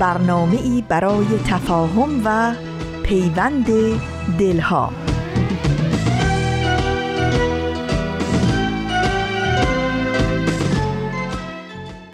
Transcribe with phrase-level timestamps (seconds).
[0.00, 2.54] برنامه ای برای تفاهم و
[3.02, 3.66] پیوند
[4.38, 4.92] دلها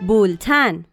[0.07, 0.85] بولتن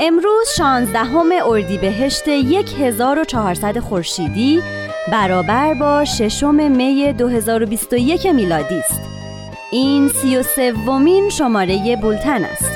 [0.00, 4.62] امروز 16 اردیبهشت 1400 خورشیدی
[5.12, 9.15] برابر با ششم می 2021 میلادی است.
[9.70, 12.75] این سی و سومین شماره بولتن است.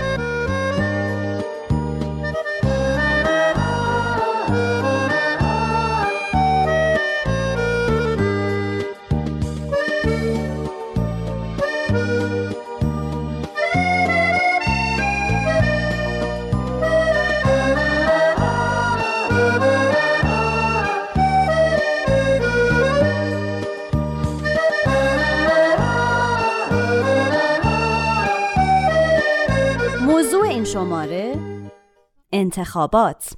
[32.41, 33.31] انتخابات.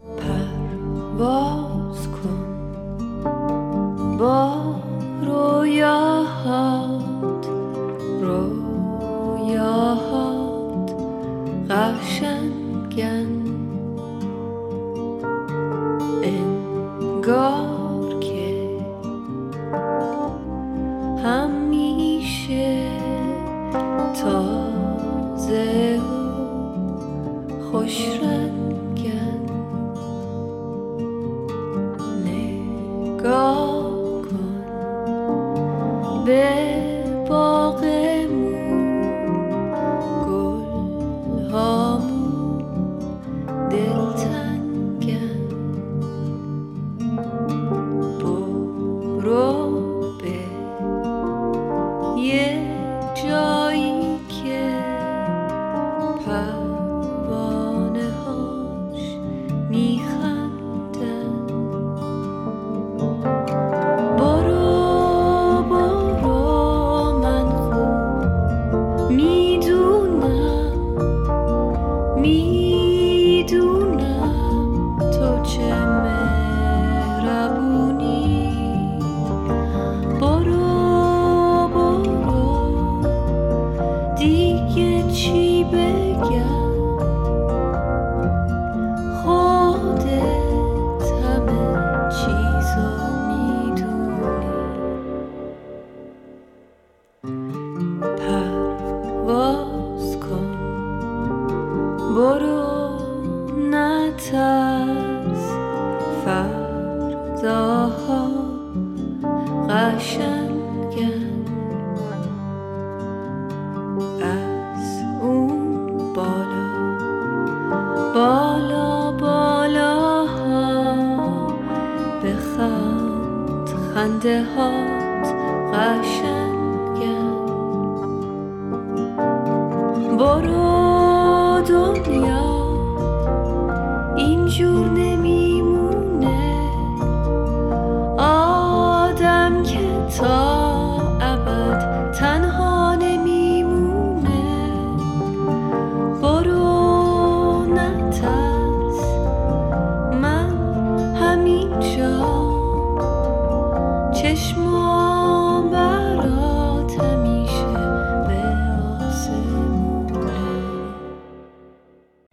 [1.19, 2.47] پرواز کن
[4.19, 4.75] با
[5.27, 7.03] رویاهات
[8.22, 9.72] رویاهات
[11.70, 13.27] قشنگن.
[16.22, 17.72] انگار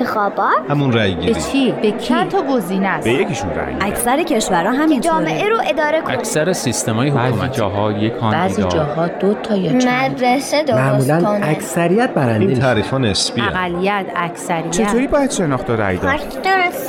[0.00, 1.32] انتخابات؟ همون رأی گیری.
[1.32, 5.14] به چی؟ به کی؟ چند تا گزینه است؟ به یکیشون رأی اکثر کشورها همینطوره.
[5.14, 6.14] جامعه رو اداره کنه.
[6.14, 7.56] اکثر سیستمای حکومتی.
[7.56, 12.94] جاها یک بعضی جاها دو تا یا چند؟ مدرسه درست معمولا اکثریت برنده این تعریف
[12.94, 14.70] نسبی اقلیت اکثریت.
[14.70, 16.16] چطوری باید شناخت و رأی داد؟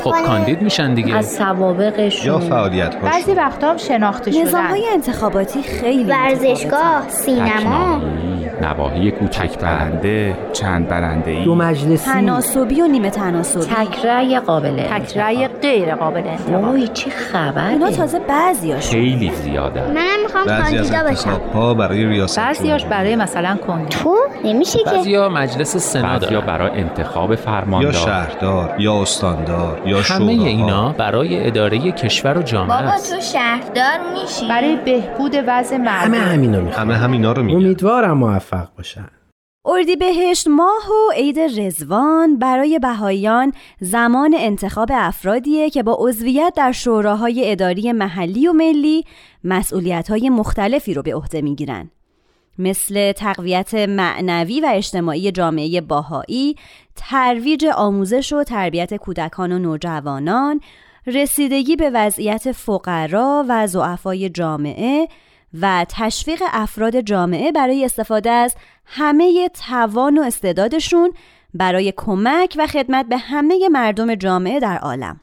[0.03, 1.15] خب کاندید میشن دیگه.
[1.15, 2.27] از سوابقشون.
[2.27, 4.41] یا فعالیت بعضی وقتا هم شناخته شدن.
[4.41, 8.01] نظام های انتخاباتی خیلی ورزشگاه سینما.
[8.61, 12.11] نواحی کوچک برنده چند برنده ای دو مجلسی.
[12.11, 14.83] تناسبی و نیمه تناسبی تکرای قابل.
[14.83, 16.21] تکرای غیر قابل
[16.51, 17.67] وای چه خبره.
[17.67, 19.81] اینا تازه بعضیاش خیلی زیاده.
[19.81, 22.99] منم می‌خوام بعضی کاندیدا باشم انتخابها برای ریاست بعضیاش جمهوری.
[22.99, 24.85] برای مثلا کنگره تو؟ نمیشه که.
[24.85, 26.45] بعضیا مجلس سنا دارن.
[26.45, 32.77] برای انتخاب یا فرماندار شهردار یا استاندار یا همه اینا برای اداره کشور و جامعه
[32.77, 33.15] بابا است.
[33.15, 34.47] تو شهردار میشی.
[34.49, 39.05] برای بهبود وضع همه مردم همینا می‌خوان همه همینا رو میگن امیدوارم موفق باشن.
[39.67, 47.51] اردیبهشت ماه و عید رزوان برای بهاییان زمان انتخاب افرادیه که با عضویت در شوراهای
[47.51, 49.05] اداری محلی و ملی
[49.43, 51.91] مسئولیت‌های مختلفی رو به عهده می‌گیرن.
[52.59, 56.55] مثل تقویت معنوی و اجتماعی جامعه باهایی،
[56.95, 60.61] ترویج آموزش و تربیت کودکان و نوجوانان،
[61.07, 65.07] رسیدگی به وضعیت فقرا و ضعفای جامعه
[65.61, 71.13] و تشویق افراد جامعه برای استفاده از همه توان و استعدادشون
[71.53, 75.19] برای کمک و خدمت به همه مردم جامعه در عالم.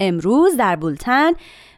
[0.00, 1.32] امروز در بولتن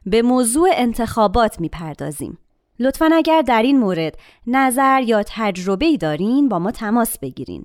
[0.07, 2.39] به موضوع انتخابات می‌پردازیم.
[2.79, 7.65] لطفا اگر در این مورد نظر یا تجربه ای دارین با ما تماس بگیرین.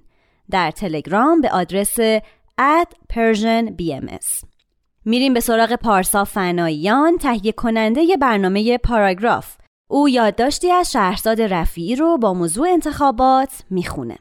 [0.49, 1.99] در تلگرام به آدرس
[2.61, 4.45] at Persian BMS.
[5.05, 9.55] میریم به سراغ پارسا فناییان تهیه کننده برنامه پاراگراف.
[9.89, 14.17] او یادداشتی از شهرزاد رفیعی رو با موضوع انتخابات می‌خونه.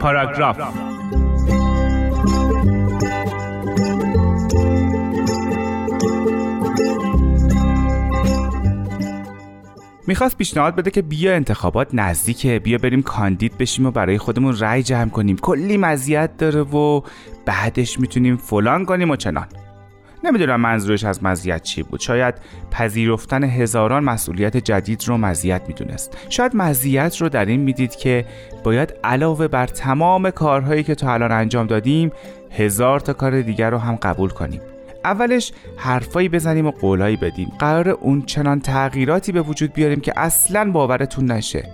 [0.00, 0.87] پاراگراف
[10.08, 12.58] می‌خواست پیشنهاد بده که بیا انتخابات نزدیکه.
[12.58, 15.36] بیا بریم کاندید بشیم و برای خودمون رأی جمع کنیم.
[15.36, 17.02] کلی مزیت داره و
[17.46, 19.46] بعدش می‌تونیم فلان کنیم و چنان.
[20.24, 22.00] نمی‌دونم منظورش از مزیت چی بود.
[22.00, 22.34] شاید
[22.70, 26.16] پذیرفتن هزاران مسئولیت جدید رو مزیت می‌دونست.
[26.28, 28.26] شاید مزیت رو در این می‌دید که
[28.64, 32.12] باید علاوه بر تمام کارهایی که تا الان انجام دادیم
[32.50, 34.60] هزار تا کار دیگر رو هم قبول کنیم.
[35.08, 37.52] اولش حرفایی بزنیم و قولایی بدیم.
[37.58, 41.68] قرار اون چنان تغییراتی به وجود بیاریم که اصلا باورتون نشه.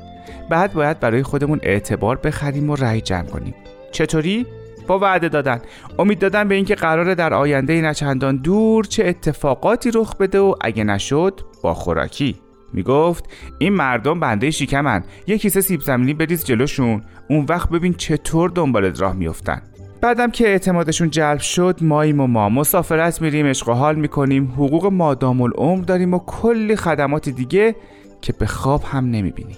[0.50, 3.54] بعد باید برای خودمون اعتبار بخریم و رأی جمع کنیم.
[3.92, 4.46] چطوری؟
[4.86, 5.60] با وعده دادن.
[5.98, 10.84] امید دادن به اینکه قراره در آینده نچندان دور چه اتفاقاتی رخ بده و اگه
[10.84, 12.40] نشد با خوراکی.
[12.72, 13.24] می‌گفت
[13.58, 17.02] این مردم بنده شیکمن یه کیسه سیب زمینی بریز جلوشون.
[17.28, 19.62] اون وقت ببین چطور دنبالت راه میفتن
[20.00, 24.86] بعدم که اعتمادشون جلب شد ماییم و ما مسافرت میریم عشق و حال می‌کنیم حقوق
[24.86, 27.76] مادام العمر داریم و کلی خدمات دیگه
[28.20, 29.56] که به خواب هم نمی‌بینیم.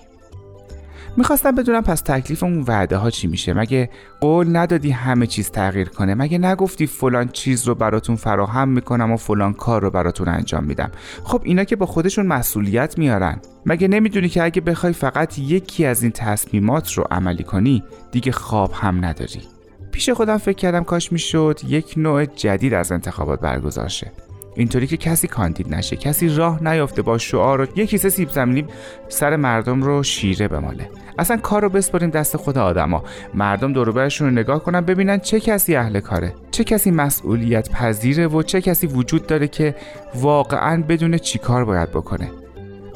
[1.16, 3.90] می‌خواستم بدونم پس تکلیف اون وعده ها چی میشه؟ مگه
[4.20, 9.16] قول ندادی همه چیز تغییر کنه؟ مگه نگفتی فلان چیز رو براتون فراهم می‌کنم و
[9.16, 10.90] فلان کار رو براتون انجام میدم؟
[11.24, 13.40] خب اینا که با خودشون مسئولیت میارن.
[13.66, 18.72] مگه نمی‌دونی که اگه بخوای فقط یکی از این تصمیمات رو عملی کنی دیگه خواب
[18.72, 19.55] هم نداری؟
[19.96, 24.12] پیش خودم فکر کردم کاش می‌شد یک نوع جدید از انتخابات برگزار شه.
[24.56, 28.66] اینطوری که کسی کاندید نشه کسی راه نیافته با شعار و کیسه سیب زمینی
[29.08, 30.90] سر مردم رو شیره بماله.
[31.18, 33.04] اصلا کار رو بسپاریم دست خود آدما.
[33.34, 38.42] مردم دوروبرشون رو نگاه کنن ببینن چه کسی اهل کاره چه کسی مسئولیت پذیره و
[38.42, 39.74] چه کسی وجود داره که
[40.14, 42.30] واقعا بدون چی کار باید بکنه.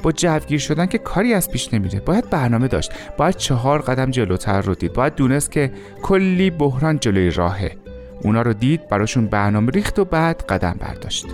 [0.03, 2.01] با جوگیر شدن که کاری از پیش نمیره.
[2.01, 2.93] باید برنامه داشت.
[3.17, 4.93] باید چهار قدم جلوتر رو دید.
[4.93, 7.77] باید دونست که کلی بحران جلوی راهه.
[8.23, 11.27] اونا رو دید براشون برنامه ریخت و بعد قدم برداشت.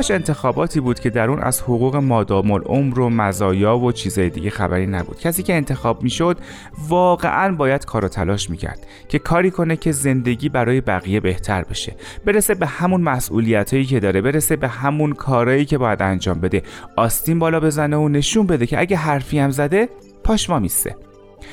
[0.00, 4.50] کاش انتخاباتی بود که در اون از حقوق مادام العمر و مزایا و چیزای دیگه
[4.50, 5.18] خبری نبود.
[5.18, 6.38] کسی که انتخاب می‌شد
[6.88, 11.96] واقعا باید کار تلاش می‌کرد که کاری کنه که زندگی برای بقیه بهتر بشه.
[12.24, 16.62] برسه به همون مسئولیتایی که داره برسه به همون کارایی که باید انجام بده.
[16.96, 19.88] آستین بالا بزنه و نشون بده که اگه حرفی هم زده
[20.24, 20.96] پاش میسته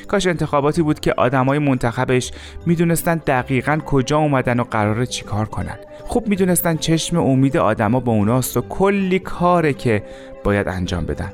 [0.07, 2.31] کاش انتخاباتی بود که آدمای منتخبش
[2.65, 5.77] می‌دونستن دقیقا کجا اومدن و قراره چیکار کنن.
[6.07, 10.03] خوب می‌دونستن چشم امید آدما به اوناست و کلی کاره که
[10.43, 11.33] باید انجام بدن.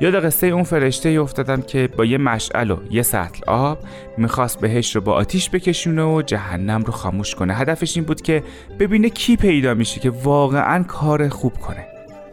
[0.00, 3.78] یاد قصه اون فرشته افتادم که با یه مشعل و یه سطل آب
[4.18, 7.54] می‌خواست بهش رو با آتیش بکشونه و جهنم رو خاموش کنه.
[7.54, 8.42] هدفش این بود که
[8.78, 11.86] ببینه کی پیدا میشه که واقعا کار خوب کنه.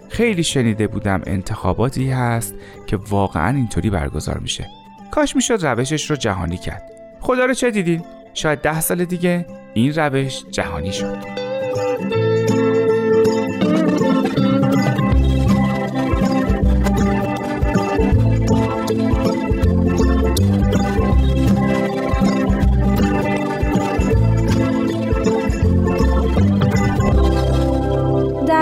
[0.09, 2.53] خیلی شنیده بودم انتخاباتی هست
[2.87, 4.67] که واقعا اینطوری برگزار میشه.
[5.11, 6.83] کاش می‌شد روشش رو جهانی کرد.
[7.19, 11.50] خدا رو چه دیدین؟ شاید ده سال دیگه این روش جهانی شد.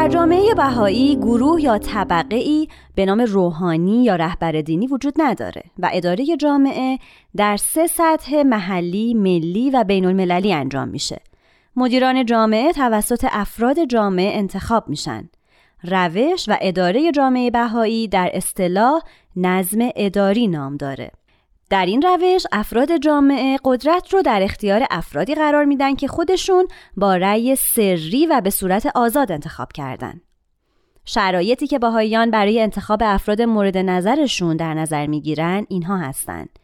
[0.09, 5.89] جامعه بهایی گروه یا طبقه ای به نام روحانی یا رهبر دینی وجود نداره و
[5.93, 6.99] اداره جامعه
[7.37, 11.21] در سه سطح محلی، ملی و بین المللی انجام میشه.
[11.79, 15.29] مدیران جامعه توسط افراد جامعه انتخاب میشن.
[15.83, 19.01] روش و اداره جامعه بهایی در اصطلاح
[19.35, 21.11] نظم اداری نام داره.
[21.69, 26.67] در این روش افراد جامعه قدرت رو در اختیار افرادی قرار میدن که خودشون
[26.97, 30.21] با رأی سری و به صورت آزاد انتخاب کردن.
[31.05, 36.58] شرایطی که باهاییان برای انتخاب افراد مورد نظرشون در نظر می‌گیرن اینها هستند.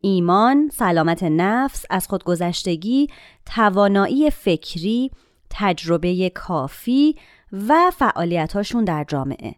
[0.00, 3.06] ایمان، سلامت نفس، از خودگذشتگی،
[3.54, 5.10] توانایی فکری،
[5.50, 7.16] تجربه کافی
[7.52, 9.54] و فعالیتاشون در جامعه.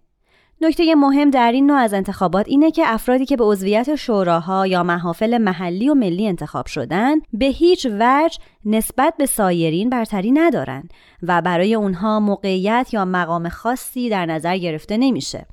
[0.61, 4.83] نکته مهم در این نوع از انتخابات اینه که افرادی که به عضویت شوراها یا
[4.83, 10.89] محافل محلی و ملی انتخاب شدن به هیچ وجه نسبت به سایرین برتری ندارن
[11.23, 15.47] و برای اونها موقعیت یا مقام خاصی در نظر گرفته نمیشه.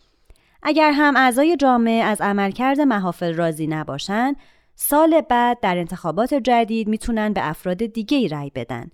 [0.64, 4.34] اگر هم اعضای جامعه از عملکرد محافل راضی نباشن،
[4.82, 8.92] سال بعد در انتخابات جدید می‌تونن به افراد دیگه ای رأی بدن.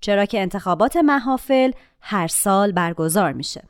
[0.00, 1.70] چرا که انتخابات محافل
[2.00, 3.62] هر سال برگزار میشه.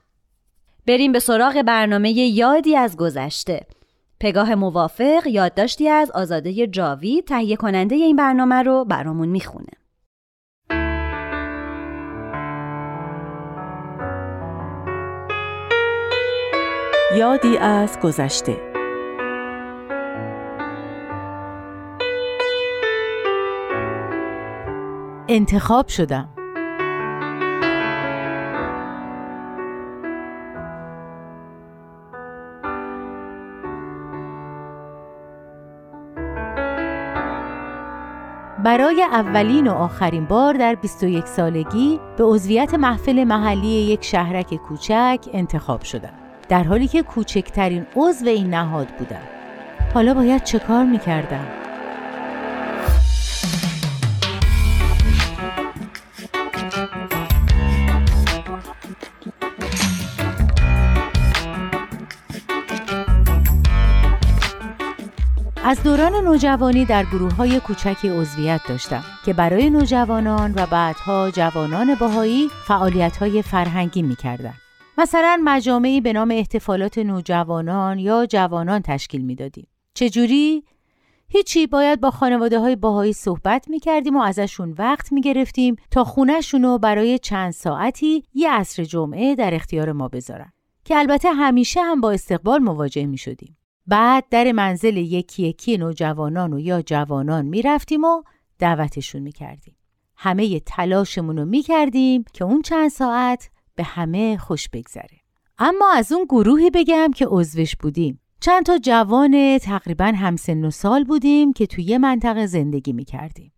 [0.86, 3.66] بریم به سراغ برنامه یادی از گذشته.
[4.20, 9.72] پگاه موافق یادداشتی از آزاده جاوی تهیه کننده این برنامه رو برامون می‌خونه.
[17.16, 18.71] یادی از گذشته
[25.28, 26.28] انتخاب شدم.
[38.64, 45.18] برای اولین و آخرین بار در 21 سالگی به عضویت محفل محلی یک شهرک کوچک
[45.32, 46.14] انتخاب شدم.
[46.48, 49.22] در حالی که کوچکترین عضو این نهاد بودم.
[49.94, 51.61] حالا باید چه کار می‌کردم؟
[65.72, 71.94] از دوران نوجوانی در گروه های کوچکی عضویت داشتم که برای نوجوانان و بعدها جوانان
[71.94, 74.54] باهایی فعالیت های فرهنگی می کردن.
[74.98, 79.66] مثلا مجامعی به نام احتفالات نوجوانان یا جوانان تشکیل می دادیم.
[79.94, 80.64] چجوری؟
[81.28, 86.04] هیچی باید با خانواده های باهایی صحبت می کردیم و ازشون وقت می گرفتیم تا
[86.04, 90.52] خونهشون رو برای چند ساعتی یه عصر جمعه در اختیار ما بذارن.
[90.84, 93.56] که البته همیشه هم با استقبال مواجه می شدیم.
[93.86, 98.22] بعد در منزل یکی یکی نوجوانان و یا جوانان می رفتیم و
[98.58, 99.76] دعوتشون می کردیم.
[100.16, 105.20] همه تلاشمون رو می کردیم که اون چند ساعت به همه خوش بگذره.
[105.58, 108.20] اما از اون گروهی بگم که عضوش بودیم.
[108.40, 113.52] چند تا جوان تقریبا همسن و سال بودیم که توی یه منطقه زندگی می کردیم.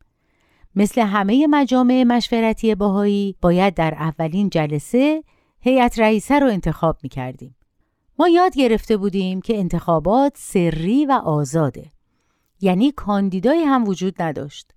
[0.76, 5.24] مثل همه مجامع مشورتی باهایی باید در اولین جلسه
[5.60, 7.56] هیئت رئیسه رو انتخاب می کردیم.
[8.18, 11.90] ما یاد گرفته بودیم که انتخابات سری و آزاده.
[12.60, 14.70] یعنی کاندیدایی هم وجود نداشت.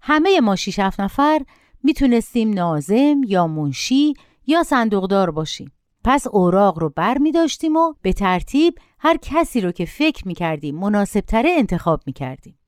[0.00, 1.40] همه ما شیش هفت نفر
[1.82, 4.14] می‌تونستیم نازم یا منشی
[4.46, 5.72] یا صندوقدار باشیم.
[6.04, 10.34] پس اوراق رو بر می داشتیم و به ترتیب هر کسی رو که فکر می
[10.34, 12.58] کردیم مناسب تره انتخاب می کردیم.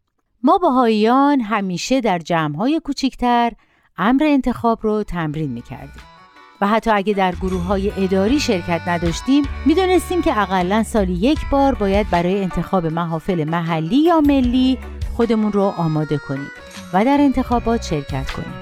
[0.43, 3.53] ما باهاییان همیشه در جمعهای کوچیکتر
[3.97, 6.20] امر انتخاب رو تمرین می کردیم.
[6.61, 11.75] و حتی اگه در گروه های اداری شرکت نداشتیم می‌دونستیم که اقلا سالی یک بار
[11.75, 14.79] باید برای انتخاب محافل محلی یا ملی
[15.17, 16.51] خودمون رو آماده کنیم
[16.93, 18.55] و در انتخابات شرکت کنیم.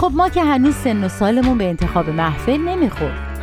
[0.00, 3.40] خب ما که هنوز سن و سالمون به انتخاب محفل نمی‌خورد.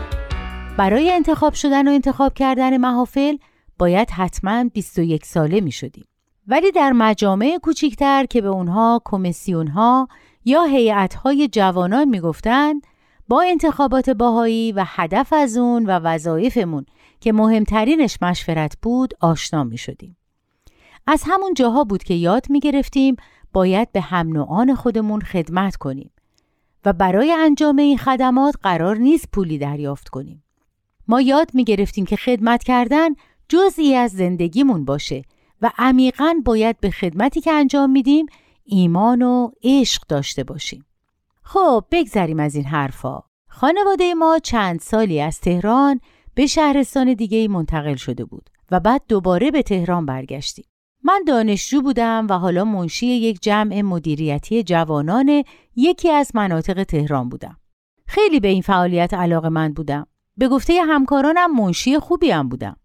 [0.77, 3.37] برای انتخاب شدن و انتخاب کردن محافل
[3.81, 6.05] باید حتما 21 ساله می شدیم.
[6.47, 10.07] ولی در مجامع کوچیکتر که به اونها کمیسیون ها
[10.45, 12.81] یا هیئت های جوانان می گفتند
[13.27, 16.85] با انتخابات باهایی و هدف از اون و وظایفمون
[17.19, 20.17] که مهمترینش مشورت بود آشنا می شدیم.
[21.07, 23.15] از همون جاها بود که یاد می گرفتیم
[23.53, 26.11] باید به هم نوعان خودمون خدمت کنیم
[26.85, 30.43] و برای انجام این خدمات قرار نیست پولی دریافت کنیم.
[31.07, 33.09] ما یاد می گرفتیم که خدمت کردن
[33.51, 35.23] جزئی از زندگیمون باشه
[35.61, 38.25] و عمیقا باید به خدمتی که انجام میدیم
[38.63, 40.85] ایمان و عشق داشته باشیم.
[41.43, 43.19] خب بگذریم از این حرفا.
[43.47, 45.99] خانواده ما چند سالی از تهران
[46.35, 50.65] به شهرستان دیگه منتقل شده بود و بعد دوباره به تهران برگشتیم.
[51.03, 55.43] من دانشجو بودم و حالا منشی یک جمع مدیریتی جوانان
[55.75, 57.57] یکی از مناطق تهران بودم.
[58.07, 60.07] خیلی به این فعالیت علاقه من بودم.
[60.37, 62.77] به گفته همکارانم منشی خوبی هم بودم.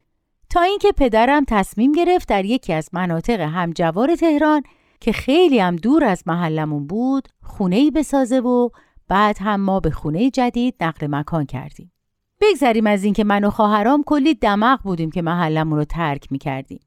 [0.56, 4.62] تا اینکه پدرم تصمیم گرفت در یکی از مناطق همجوار تهران
[5.00, 8.68] که خیلی هم دور از محلمون بود خونه ای بسازه و
[9.08, 11.92] بعد هم ما به خونه جدید نقل مکان کردیم.
[12.40, 16.80] بگذریم از اینکه من و خواهرام کلی دماغ بودیم که محلمون رو ترک می کردیم.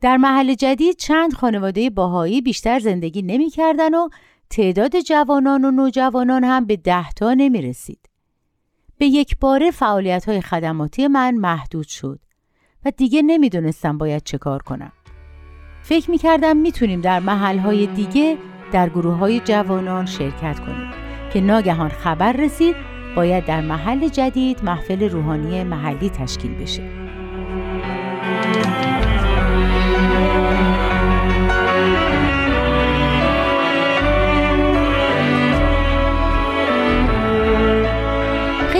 [0.00, 4.08] در محل جدید چند خانواده باهایی بیشتر زندگی نمی کردن و
[4.50, 8.08] تعداد جوانان و نوجوانان هم به ده تا نمی رسید.
[8.98, 12.20] به یک باره فعالیت های خدماتی من محدود شد
[12.96, 14.92] دیگه نمی‌دونستم باید چه کار کنم.
[15.82, 18.38] فکر می کردم می‌تونیم در محل های دیگه
[18.72, 20.90] در گروه های جوانان شرکت کنیم
[21.32, 22.76] که ناگهان خبر رسید
[23.16, 26.82] باید در محل جدید محفل روحانی محلی تشکیل بشه.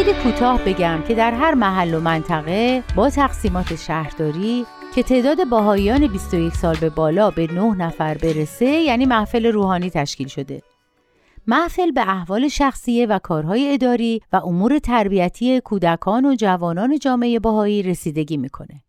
[0.09, 6.07] خیلی کوتاه بگم که در هر محل و منطقه با تقسیمات شهرداری که تعداد باهایان
[6.07, 10.63] 21 سال به بالا به 9 نفر برسه یعنی محفل روحانی تشکیل شده.
[11.47, 17.83] محفل به احوال شخصیه و کارهای اداری و امور تربیتی کودکان و جوانان جامعه باهایی
[17.83, 18.83] رسیدگی می‌کنه.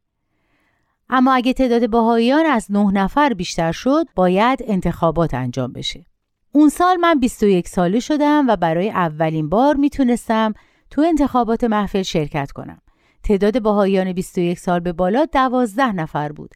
[1.09, 6.05] اما اگه تعداد باهایان از 9 نفر بیشتر شد باید انتخابات انجام بشه.
[6.51, 10.53] اون سال من 21 ساله شدم و برای اولین بار می‌تونستم
[10.91, 12.81] تو انتخابات محفل شرکت کنم.
[13.24, 16.55] تعداد باهایان 21 سال به بالا 12 نفر بود.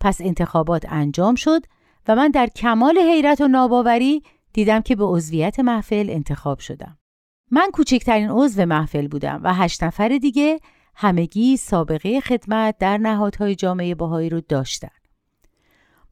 [0.00, 1.62] پس انتخابات انجام شد
[2.08, 6.98] و من در کمال حیرت و ناباوری دیدم که به عضویت محفل انتخاب شدم.
[7.50, 10.60] من کوچکترین عضو محفل بودم و هشت نفر دیگه
[10.94, 14.88] همگی سابقه خدمت در نهادهای جامعه باهایی رو داشتن.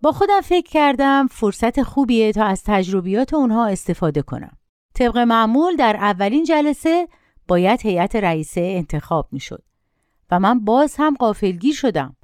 [0.03, 4.57] با خودم فکر کردم فرصت خوبیه تا از تجربیات اونها استفاده کنم.
[4.95, 7.09] طبق معمول در اولین جلسه
[7.49, 9.63] باید هیئت رئیسه انتخاب می شد
[10.31, 12.17] و من باز هم قافلگیر شدم.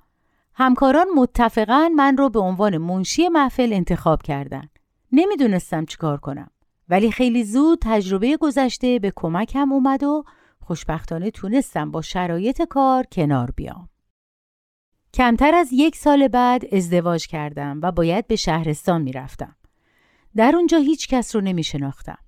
[0.54, 4.78] همکاران متفقا من رو به عنوان منشی محفل انتخاب کردند.
[5.12, 6.50] نمی‌دونستم چیکار کنم
[6.88, 10.24] ولی خیلی زود تجربه گذشته به کمکم اومد و
[10.60, 13.88] خوشبختانه تونستم با شرایط کار کنار بیام.
[15.14, 19.56] کمتر از یک سال بعد ازدواج کردم و باید به شهرستان می‌رفتم.
[20.36, 22.18] در اونجا هیچ کس رو نمی شناختم.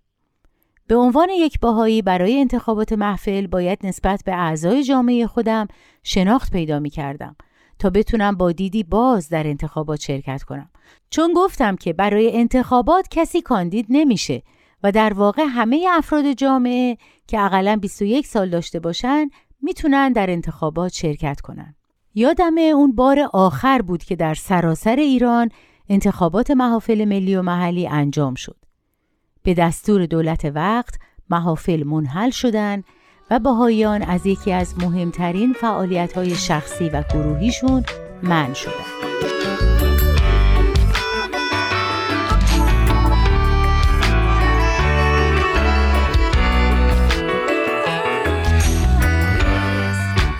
[0.87, 5.68] به عنوان یک باهایی برای انتخابات محفل باید نسبت به اعضای جامعه خودم
[6.03, 7.37] شناخت پیدا می کردم
[7.79, 10.71] تا بتونم با دیدی باز در انتخابات شرکت کنم.
[11.11, 14.42] چون گفتم که برای انتخابات کسی کاندید نمیشه
[14.83, 19.29] و در واقع همه افراد جامعه که اقلا 21 سال داشته باشن
[19.62, 21.75] می‌تونن در انتخابات شرکت کنن.
[22.14, 25.49] یادم اون بار آخر بود که در سراسر ایران
[25.88, 28.62] انتخابات محافل ملی و محلی انجام شد.
[29.42, 30.94] به دستور دولت وقت
[31.31, 32.83] محافل منحل شدن
[33.31, 37.85] و باهایان از یکی از مهمترین فعالیت های شخصی و گروهیشون
[38.22, 38.72] من شدن.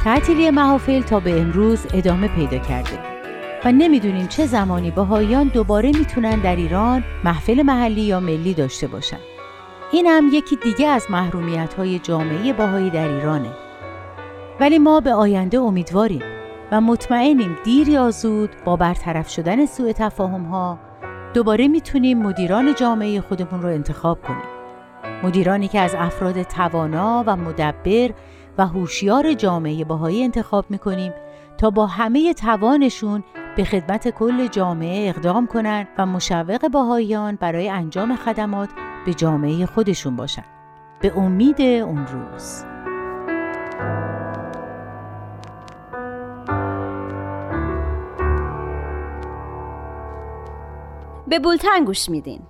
[0.05, 3.12] تعطیلی محافل تا به امروز ادامه پیدا کرده
[3.65, 9.19] و نمی‌دونیم چه زمانی باهایان دوباره می‌تونن در ایران محفل محلی یا ملی داشته باشن.
[9.93, 13.51] این هم یکی دیگه از محرومیت های جامعه باهایی در ایرانه.
[14.61, 16.23] ولی ما به آینده امیدواریم
[16.73, 20.79] و مطمئنیم دیر یا زود با برطرف شدن سوء تفاهم ها
[21.35, 24.45] دوباره می‌تونیم مدیران جامعه خودمون رو انتخاب کنیم.
[25.23, 28.11] مدیرانی که از افراد توانا و مدبر
[28.59, 31.13] و هوشیار جامعه باهایی انتخاب می‌کنیم
[31.59, 33.25] تا با همه توانشون
[33.57, 38.69] به خدمت کل جامعه اقدام کنند و مشوق باهاییان برای انجام خدمات
[39.07, 40.45] به جامعه خودشون باشند.
[41.01, 42.65] به امید اون روز.
[51.29, 52.41] به بولتن گوش میدین.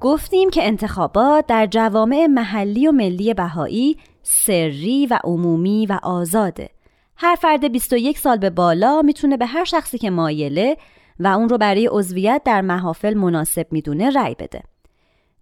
[0.00, 6.75] گفتیم که انتخابات در جوامع محلی و ملی بهایی سری و عمومی و آزاده.
[7.16, 10.76] هر فرد 21 سال به بالا می‌تونه به هر شخصی که مایله
[11.20, 14.62] و اون رو برای عضویت در محافل مناسب می‌دونه رأی بده.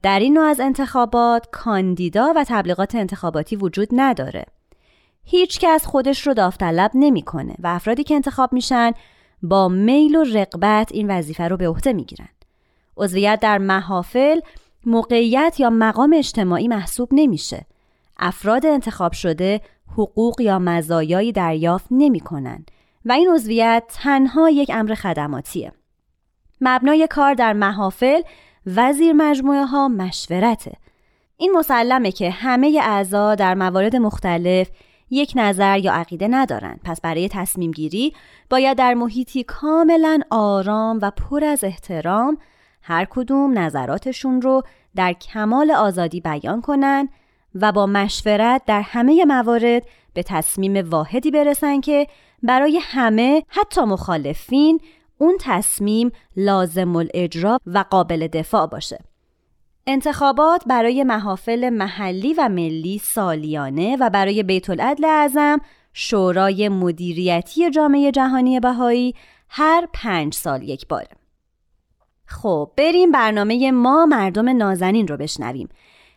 [0.02, 4.44] در این نوع از انتخابات کاندیدا و تبلیغات انتخاباتی وجود نداره.
[5.24, 8.92] هیچ کس خودش رو داوطلب نمی‌کنه و افرادی که انتخاب میشن
[9.42, 12.28] با میل و رقبت این وظیفه رو به عهده می‌گیرن.
[12.96, 14.40] عضویت در محافل
[14.86, 17.66] موقعیت یا مقام اجتماعی محسوب نمیشه.
[18.18, 19.60] افراد انتخاب شده
[19.94, 22.64] حقوق یا مزایایی دریافت نمی کنن
[23.04, 25.72] و این عضویت تنها یک امر خدماتیه.
[26.60, 28.22] مبنای کار در محافل
[28.66, 30.72] و زیر مجموعه ها مشورته.
[31.36, 34.70] این مسلمه که همه اعضا در موارد مختلف
[35.10, 38.12] یک نظر یا عقیده ندارند پس برای تصمیم گیری
[38.50, 42.38] باید در محیطی کاملا آرام و پر از احترام
[42.82, 44.62] هر کدوم نظراتشون رو
[44.96, 47.08] در کمال آزادی بیان کنن
[47.54, 49.82] و با مشورت در همه موارد
[50.14, 52.06] به تصمیم واحدی برسن که
[52.42, 54.80] برای همه حتی مخالفین
[55.18, 58.98] اون تصمیم لازم الاجرا و قابل دفاع باشه.
[59.86, 65.58] انتخابات برای محافل محلی و ملی سالیانه و برای بیت العدل اعظم
[65.92, 69.14] شورای مدیریتی جامعه جهانی بهایی
[69.48, 71.08] هر پنج سال یک باره.
[72.26, 75.68] خب بریم برنامه ما مردم نازنین رو بشنویم.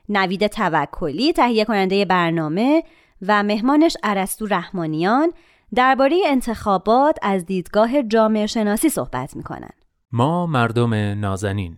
[0.10, 2.84] نوید توکلی تهیه کننده برنامه
[3.28, 5.32] و مهمانش عرستو رحمانیان
[5.76, 9.70] درباره انتخابات از دیدگاه جامعه شناسی صحبت می‌کنن.
[10.12, 11.78] ما مردم نازنین.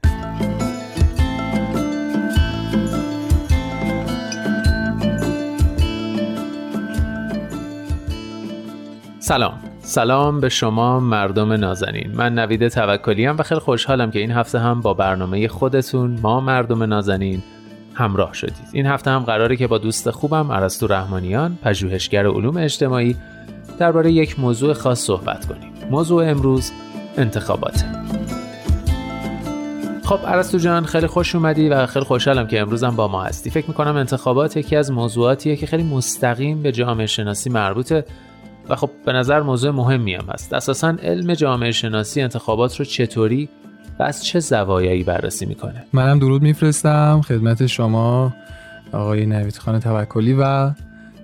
[9.20, 9.60] سلام.
[9.80, 12.12] سلام به شما مردم نازنین.
[12.16, 16.84] من نوید توکلی و خیلی خوشحالم که این هفته هم با برنامه خودتون ما مردم
[16.84, 17.44] نازنین
[18.00, 18.68] همراه شدید.
[18.74, 23.16] این هفته هم قراره که با دوست خوبم عرستو رحمانیان پژوهشگر علوم اجتماعی
[23.80, 25.72] درباره یک موضوع خاص صحبت کنیم.
[25.92, 26.72] موضوع امروز
[27.18, 27.86] انتخاباته
[30.04, 33.50] خب عرستو جان خیلی خوش اومدی و خیلی خوشحالم که امروزم با ما هستی.
[33.50, 38.06] فکر می‌کنم انتخابات یکی از موضوعاتیه که خیلی مستقیم به جامعه شناسی مربوطه
[38.70, 40.54] و خب به نظر موضوع مهمی هم هست.
[40.54, 43.50] اساسا علم جامعه شناسی انتخابات رو چطوری
[44.00, 48.34] و از چه زوایایی بررسی می‌کنه؟ منم درود میفرستم خدمت شما
[48.92, 50.72] آقای نوید خان توکلی و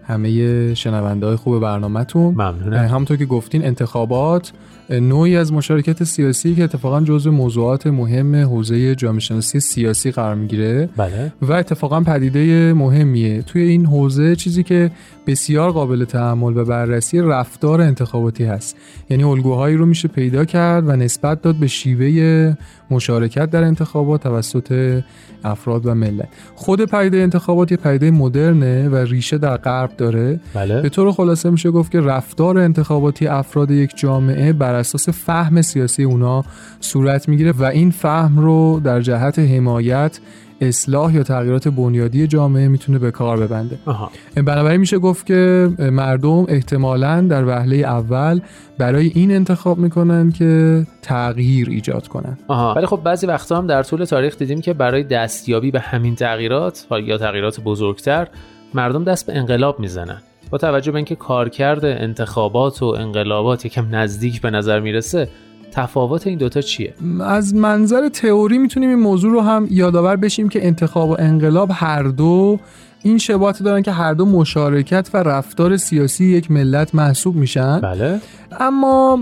[0.07, 2.33] همه شنونده های خوب برنامهتون.
[2.33, 2.87] ممنونم.
[2.87, 4.51] همونطور که گفتین انتخابات
[4.89, 10.89] نوعی از مشارکت سیاسی که اتفاقا جزو موضوعات مهم حوزه جامعه شناسی سیاسی قرار می‌گیره.
[10.97, 11.33] بله.
[11.41, 13.41] و اتفاقا پدیده مهمیه.
[13.41, 14.91] توی این حوزه چیزی که
[15.27, 18.77] بسیار قابل تحمل و بررسی رفتار انتخاباتی هست.
[19.09, 22.55] یعنی الگوهایی رو میشه پیدا کرد و نسبت داد به شیوه
[22.91, 25.01] مشارکت در انتخابات توسط
[25.43, 26.27] افراد و ملت.
[26.55, 30.39] خود پدیده انتخابات یه پدیده مدرنه و ریشه در غرب داره.
[30.53, 30.81] بله.
[30.81, 36.03] به طور خلاصه میشه گفت که رفتار انتخاباتی افراد یک جامعه بر اساس فهم سیاسی
[36.03, 36.43] اونا
[36.79, 40.19] صورت می‌گیره و این فهم رو در جهت حمایت
[40.61, 43.79] اصلاح یا تغییرات بنیادی جامعه می‌تونه به کار ببنده.
[43.85, 44.11] آها.
[44.35, 48.41] بنابراین میشه گفت که مردم احتمالا در وهله اول
[48.77, 52.37] برای این انتخاب می‌کنن که تغییر ایجاد کنن.
[52.47, 52.73] آها.
[52.73, 56.85] ولی خب بعضی وقتا هم در طول تاریخ دیدیم که برای دستیابی به همین تغییرات
[57.03, 58.27] یا تغییرات بزرگتر
[58.73, 60.21] مردم دست به انقلاب می‌زنن.
[60.49, 65.29] با توجه به اینکه کارکرد انتخابات و انقلابات یکم نزدیک به نظر می‌رسه
[65.71, 70.65] تفاوت این دوتا چیه؟ از منظر تئوری می‌تونیم این موضوع رو هم یادآور بشیم که
[70.67, 72.59] انتخاب و انقلاب هر دو
[73.05, 77.79] این شباهت دارن که هر دو مشارکت و رفتار سیاسی یک ملت محسوب میشن.
[77.81, 78.19] بله.
[78.59, 79.19] اما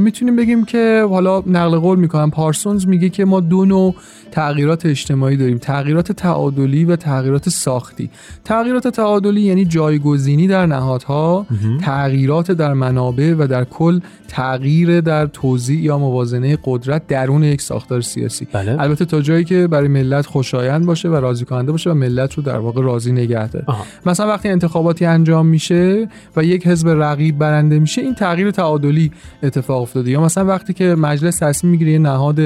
[0.00, 2.30] می‌تونیم بگیم که حالا نقل قول می‌کنم.
[2.30, 3.94] پارسونز میگه که ما دو نوع
[4.30, 5.58] تغییرات اجتماعی داریم.
[5.58, 8.10] تغییرات تعادلی و تغییرات ساختی.
[8.44, 11.46] تغییرات تعادلی یعنی جایگزینی در نهادها
[11.80, 18.00] تغییرات در منابع و در کل تغییر در توزیع یا موازنه قدرت درون یک ساختار
[18.00, 18.46] سیاسی.
[18.52, 18.76] بله.
[18.80, 22.42] البته تا جایی که برای ملت خوشایند باشه و راضی کننده باشه و ملت رو
[22.42, 23.66] در واقع راضی نگه داره.
[24.06, 29.82] مثلا وقتی انتخاباتی انجام میشه و یک حزب رقیب برنده میشه این تغییر تعادلی اتفاق
[29.82, 30.10] افتاده.
[30.10, 32.40] یا مثلا وقتی که مجلس تصمیم می‌گیره یه نهاد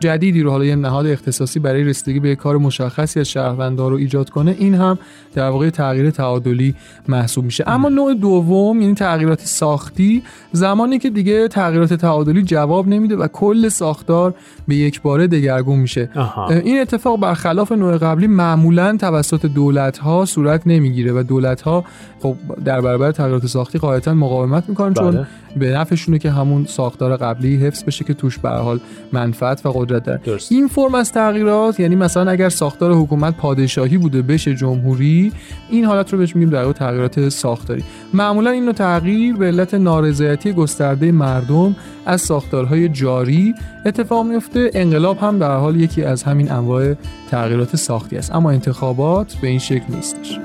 [0.00, 4.30] جدیدی رو حالا یه نهاد اختصاصی برای رسیدگی به کار مشخصی از شهروندان رو ایجاد
[4.30, 4.98] کنه این هم
[5.34, 6.74] در واقع تغییر تعادلی
[7.08, 7.64] محسوب میشه.
[7.66, 13.68] اما نوع دوم یعنی تغییرات ساختی زمانی که دیگه تغییرات تعادلی جواب نمیده و کل
[13.68, 14.34] ساختار
[14.68, 16.10] به یک باره دگرگون میشه.
[16.16, 16.48] آها.
[16.50, 21.84] این اتفاق برخلاف نوع قبلی معمولا توسط دولت ها صورت نمی‌گیره و دولت ها
[22.20, 25.26] خب در برابر تغییرات ساختی قاعدتا مقاومت می‌کنن چون بله.
[25.56, 28.80] به نفعشونه که همون ساختار قبلی حفظ بشه که توش به حال
[29.12, 30.52] منفعت و قدرت داره درست.
[30.52, 35.32] این فرم از تغییرات یعنی مثلا اگر ساختار حکومت پادشاهی بوده بشه جمهوری
[35.70, 40.52] این حالت رو بهش میگیم در تغییرات ساختاری معمولا این نوع تغییر به علت نارضایتی
[40.52, 43.54] گسترده مردم از ساختارهای جاری
[43.86, 44.70] اتفاق میفته.
[44.74, 46.94] انقلاب هم در حال یکی از همین انواع
[47.30, 48.34] تغییرات ساختی است.
[48.34, 50.38] اما انتخابات به این شکل نیستش.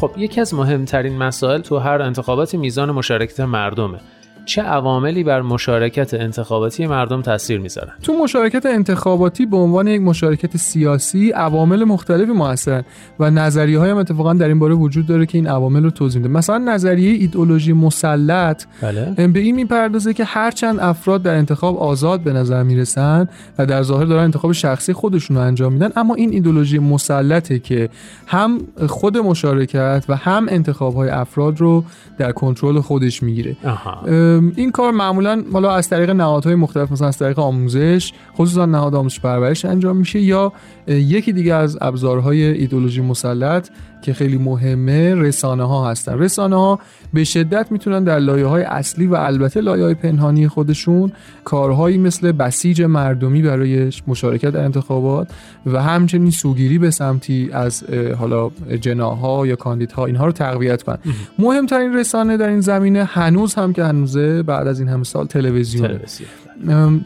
[0.00, 4.00] خب یکی از مهمترین مسائل تو هر انتخابات میزان مشارکت مردمه.
[4.44, 10.56] چه عواملی بر مشارکت انتخاباتی مردم تاثیر می‌ذارن؟ تو مشارکت انتخاباتی به عنوان یک مشارکت
[10.56, 12.84] سیاسی عوامل مختلفی موثرن
[13.18, 16.34] و نظریه هم اتفاقا در این باره وجود داره که این عوامل رو توضیح میده.
[16.34, 19.28] مثلا نظریه ایدئولوژی مسلط بله.
[19.28, 24.04] به این می‌پردازه که هرچند افراد در انتخاب آزاد به نظر می‌رسن و در ظاهر
[24.04, 27.88] دارن انتخاب شخصی خودشون رو انجام میدن اما این ایدئولوژی مسلطه که
[28.26, 31.84] هم خود مشارکت و هم انتخاب های افراد رو
[32.18, 33.56] در کنترل خودش می‌گیره.
[34.56, 39.20] این کار معمولا حالا از طریق نهادهای مختلف مثلا از طریق آموزش خصوصا نهاد آموزش
[39.20, 40.52] پرورش انجام میشه یا
[40.86, 43.68] یکی دیگه از ابزارهای ایدولوژی مسلط
[44.02, 46.18] که خیلی مهمه رسانه ها هستن.
[46.18, 46.78] رسانه ها
[47.14, 51.12] به شدت می‌تونن در لایه های اصلی و البته لایه های پنهانی خودشون
[51.44, 55.28] کارهایی مثل بسیج مردمی برای مشارکت در انتخابات
[55.66, 57.84] و همچنین سوگیری به سمتی از
[58.18, 60.98] حالا جناها یا کاندیدها اینها رو تقویت کنن.
[61.38, 66.00] مهمترین رسانه در این زمینه هنوز هم که هنوزه بعد از این همه سال تلویزیون.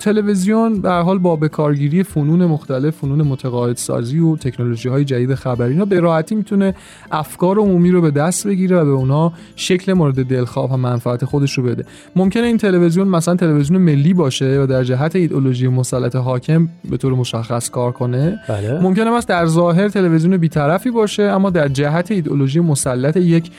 [0.00, 5.72] تلویزیون به حال با بکارگیری فنون مختلف فنون متقاعد سازی و تکنولوژی های جدید خبری
[5.72, 6.74] اینا به راحتی می‌تونه
[7.12, 11.52] افکار عمومی رو به دست بگیره و به اونا شکل مورد دلخواه و منفعت خودش
[11.52, 11.84] رو بده.
[12.16, 17.14] ممکنه این تلویزیون مثلا تلویزیون ملی باشه و در جهت ایدئولوژی مسلط حاکم به طور
[17.14, 18.38] مشخص کار کنه.
[18.48, 18.80] بله.
[18.80, 23.50] ممکنه مثلا در ظاهر تلویزیون بیطرفی باشه اما در جهت ایدئولوژی مسلط یک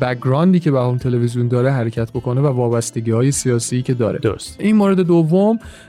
[0.00, 4.18] بکگراندی که به اون تلویزیون داره حرکت بکنه و وابستگی های سیاسی که داره.
[4.18, 4.56] درست.
[4.58, 5.29] این مورد دوم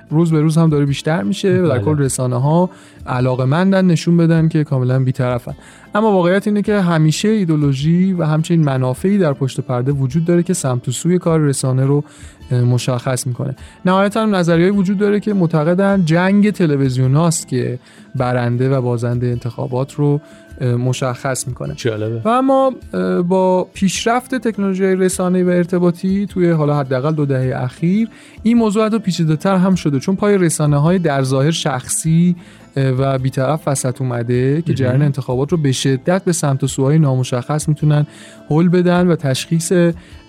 [0.10, 2.69] روز به روز هم داره بیشتر میشه و در کل رسانه ها
[3.08, 5.56] علاقه مندن نشون بدن که کاملا بیطرفن.
[5.95, 10.54] اما واقعیت اینه که همیشه ایدولوژی و همچنین منافعی در پشت پرده وجود داره که
[10.54, 12.04] سمت و سوی کار رسانه رو
[12.51, 13.56] مشخص می‌کنه.
[13.86, 17.80] نهایتا نظریه وجود داره که معتقدن جنگ تلویزیون هاست که
[18.15, 20.21] برنده و بازنده انتخابات رو
[20.62, 21.74] مشخص می‌کنه.
[21.76, 22.21] جالبه.
[22.26, 22.74] و اما
[23.21, 28.10] با پیشرفت تکنولوژی رسانه و ارتباطی توی حالا حداقل دو دهه اخیر
[28.43, 32.36] این موضوع حتی پیچیده‌تر هم شده چون پای رسانه های در ظاهر شخصی
[32.76, 37.68] و بیطرف وسط اومده که جریان انتخابات رو به شدت به سمت و سوهای نامشخص
[37.68, 38.06] می‌تونن
[38.50, 39.74] حل بدن و تشخیص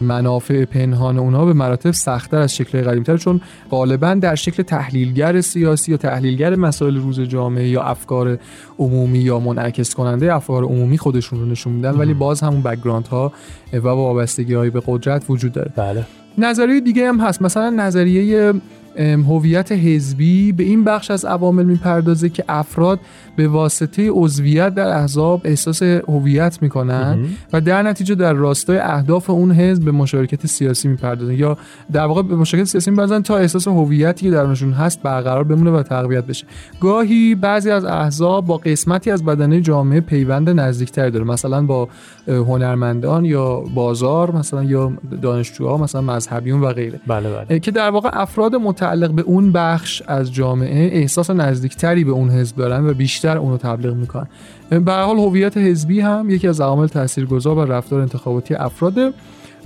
[0.01, 5.91] منافع پنهان اونها به مراتب سختتر از شکل قدیمتر چون غالبا در شکل تحلیلگر سیاسی
[5.91, 8.39] یا تحلیلگر مسائل روز جامعه یا افکار
[8.79, 13.33] عمومی یا منعکس کننده افکار عمومی خودشون رو نشون میدن ولی باز همون background ها
[13.73, 15.73] و وابستگی های به قدرت وجود داره.
[15.77, 16.07] بله.
[16.39, 17.43] نظریه دیگه هم هست.
[17.43, 18.53] مثلا نظریه
[18.99, 23.01] هویت حزبی به این بخش از عوامل می‌پردازه که افراد
[23.37, 29.53] به واسطه عضویت در احزاب احساس هویت می‌کنن و در نتیجه در راستای اهداف اون
[29.53, 31.59] حزب به مشارکت سیاسی می‌پردازن یا
[31.93, 35.83] در واقع به مشارکت سیاسی می‌پردازن تا احساس هویتی که درونشون هست برقرار بمونه و
[35.83, 36.47] تقویت بشه.
[36.81, 41.25] گاهی بعضی از احزاب با قسمتی از بدنه جامعه پیوند نزدیکتر داره.
[41.25, 41.89] مثلا با
[42.27, 44.93] هنرمندان یا بازار مثلا یا
[45.23, 47.01] دانشجوها مثلا مذهبیون و غیره.
[47.07, 47.59] بله بله.
[47.59, 52.57] که در واقع افراد متعلق به اون بخش از جامعه احساس نزدیکتری به اون حزب
[52.57, 54.27] دارن و بیشتر اونو تبلیغ می‌کنن.
[54.71, 59.15] به حال هویت حزبی هم یکی از عوامل تاثیرگذار بر رفتار انتخاباتی افراد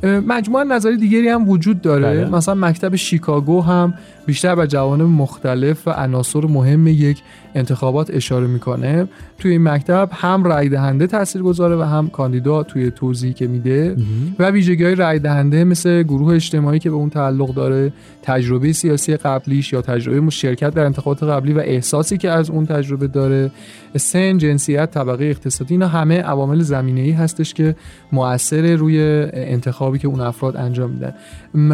[0.07, 2.25] مجموعه نظری دیگری هم وجود داره.
[2.25, 2.31] بله.
[2.31, 3.95] مثلا مکتب شیکاگو هم
[4.27, 7.23] بیشتر به جوانب مختلف و عناصر مهم یک
[7.55, 9.09] انتخابات اشاره می‌کنه.
[9.39, 13.97] توی این مکتب هم رای دهنده تاثیر گذاره و هم کاندیدا توی توضیحی که میده.
[14.39, 17.93] و ویژگی های رای دهنده مثل گروه اجتماعی که به اون تعلق داره
[18.23, 23.07] تجربه سیاسی قبلیش یا تجربه شرکت در انتخابات قبلی و احساسی که از اون تجربه
[23.07, 23.51] داره.
[23.97, 27.77] سن جنسیت طبقه اقتصادی اینا همه عوامل زمینه ای هستش که
[28.13, 28.99] مؤثر روی
[29.97, 31.15] انتخابی که اون افراد انجام میدن.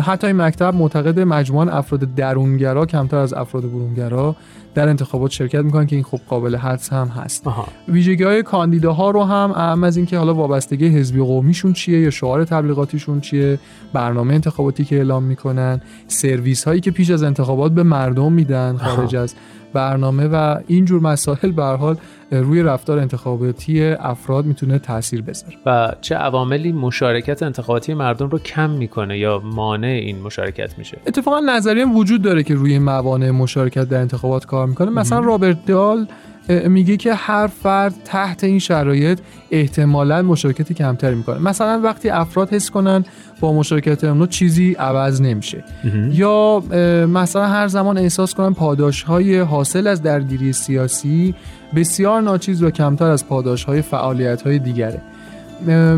[0.00, 4.37] حتی این مکتب معتقد مجموعه افراد درونگرا کمتر از افراد برونگرا
[4.74, 7.46] در انتخابات شرکت می‌کنن که این خب قابل حدس هم هست.
[7.88, 12.44] ویژگی های کاندیداها رو هم اهم از اینکه حالا وابستگی حزبی قومیشون چیه یا شعار
[12.44, 13.58] تبلیغاتیشون چیه
[13.92, 19.16] برنامه انتخاباتی که اعلام می‌کنن سرویس هایی که پیش از انتخابات به مردم میدن خارج
[19.16, 19.35] از
[19.72, 21.96] برنامه و اینجور مسائل به حال
[22.30, 25.56] روی رفتار انتخاباتی افراد می‌تونه تاثیر بذاره.
[25.66, 31.40] و چه عواملی مشارکت انتخاباتی مردم رو کم می‌کنه یا مانع این مشارکت میشه؟ اتفاقا
[31.40, 34.90] نظریه وجود داره که روی موانع مشارکت در انتخابات کار می‌کنه.
[34.90, 36.06] مثلا رابرت دال
[36.48, 39.18] میگه که هر فرد تحت این شرایط
[39.50, 41.38] احتمالا مشارکت کمتری می‌کنه.
[41.38, 43.05] مثلا وقتی افراد حس کنن
[43.40, 45.64] با مشارکت اونا چیزی عوض نمیشه.
[46.12, 46.62] یا
[47.07, 51.35] مثلا هر زمان احساس کنن پاداش های حاصل از درگیری سیاسی
[51.74, 55.00] بسیار ناچیز و کمتر از پاداش های فعالیت های دیگره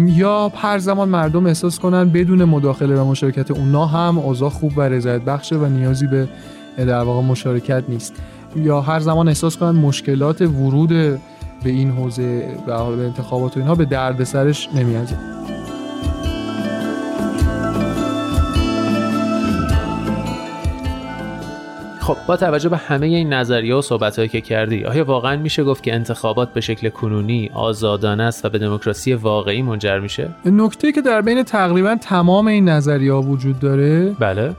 [0.06, 4.80] یا هر زمان مردم احساس کنن بدون مداخله و مشارکت اونا هم اوضاع خوب و
[4.80, 6.28] رضایت بخشه و نیازی به
[6.76, 8.14] در واقع مشارکت نیست.
[8.56, 13.84] یا هر زمان احساس کنن مشکلات ورود به این حوزه به انتخابات و اینها به
[13.84, 15.16] دردسرش نمیازه
[22.04, 25.82] خب با توجه به همه این نظریه و صحبتهایی که کردی آیا واقعا میشه گفت
[25.82, 31.02] که انتخابات به شکل کنونی آزادانه است و به دموکراسی واقعی منجر میشه؟ نکته که
[31.02, 34.54] در بین تقریبا تمام این نظریه ها وجود داره بله.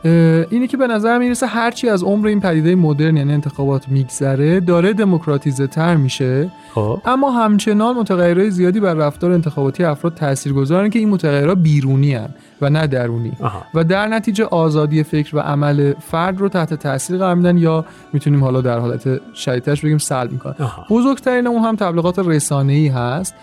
[0.50, 4.94] اینه که به نظر می‌رسه هرچی از عمر این پدیده مدرن یعنی انتخابات میگذره داره
[4.94, 6.52] دموکراتیزه تر میشه.
[6.74, 7.02] خب.
[7.06, 12.30] اما همچنان متغیرهای زیادی بر رفتار انتخاباتی افراد تاثیرگذارن که این متغیرها بیرونی هن
[12.62, 13.32] و نه درونی.
[13.74, 18.44] و در نتیجه آزادی فکر و عمل فرد رو تحت تاثیر قرار میدن یا می‌تونیم
[18.44, 20.56] حالا در حالت شدیدترش بگیم سلب می‌کنن.
[20.90, 23.36] بزرگترین اون هم تبلیغات رسانه‌ای هست.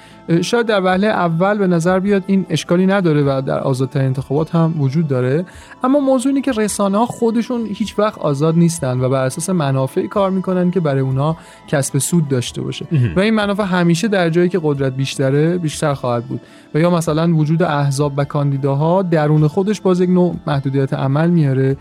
[0.42, 4.74] شاید در وهله اول به نظر بیاد این اشکالی نداره و در آزادترین انتخابات هم
[4.78, 5.44] وجود داره.
[5.85, 10.08] اما موضوع اینه که رسانه ها خودشون هیچ وقت آزاد نیستن و بر اساس منافعی
[10.08, 11.37] کار می‌کنن که برای اونا
[11.68, 12.87] کسب سود داشته باشه.
[13.16, 16.40] و این منافع همیشه در جایی که قدرت بیشتره بیشتر خواهد بود.
[16.74, 21.76] و یا مثلا وجود احزاب و کاندیداها درون خودش باز یک نوع محدودیت عمل میاره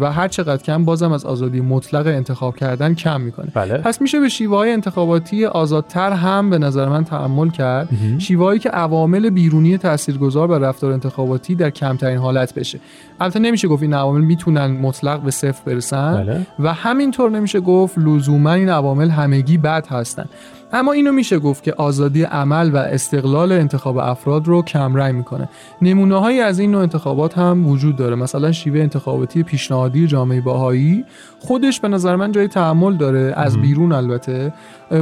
[0.00, 3.48] و هر چقدر کم بازم از آزادی مطلق انتخاب کردن کم می‌کنه.
[3.54, 3.78] بله.
[3.78, 8.68] پس میشه به شیوه های انتخاباتی آزادتر هم به نظر من تعمل کرد شیوهایی که
[8.68, 12.80] عوامل بیرونی تاثیرگذار بر رفتار انتخاباتی در کمترین حالت بشه.
[13.20, 16.46] البته نمیشه گفت این عوامل می‌تونن مطلق به صفر برسن بله.
[16.58, 20.24] و همینطور نمیشه گفت لزوما این عوامل همگی بد هستن.
[20.72, 25.48] اما اینو میشه گفت که آزادی عمل و استقلال انتخاب افراد رو کمرنگ می‌کنه.
[25.82, 28.16] نمونه هایی از این نوع انتخابات هم وجود داره.
[28.16, 31.04] مثلا شیوه انتخاباتی پیشنهادی جامعه باهایی
[31.40, 34.52] خودش به نظر من جای تحمل داره از بیرون البته.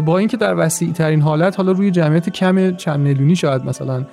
[0.05, 4.05] با اینکه در وسیع ترین حالت حالا روی جمعیت کم چند میلیونی شاید مثلا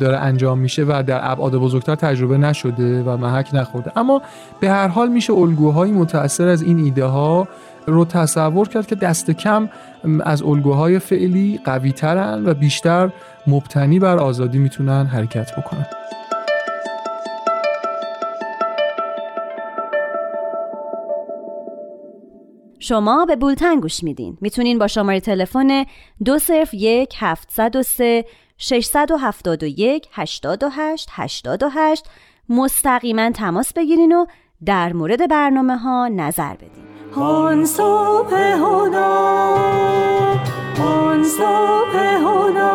[0.00, 3.92] داره انجام میشه و در ابعاد بزرگتر تجربه نشده و محک نخورده.
[3.96, 4.22] اما
[4.60, 7.48] به هر حال میشه الگوهایی متاثر از این ایده ها
[7.86, 9.68] رو تصور کرد که دست کم
[10.24, 13.10] از الگوهای فعلی قوی ترن و بیشتر
[13.46, 15.86] مبتنی بر آزادی می‌تونن حرکت بکنن.
[22.78, 24.38] شما به بولتن گوش میدین.
[24.40, 25.84] می‌تونین با شماره تلفن
[26.24, 28.24] دو صرف یک هفت و سه
[28.58, 32.06] 671 88 88
[32.48, 34.26] مستقیما تماس بگیرین و
[34.64, 36.77] در مورد برنامه ها نظر بدین.
[37.16, 39.08] آن صبح هدا
[40.80, 41.94] آن صبح
[42.26, 42.72] هدا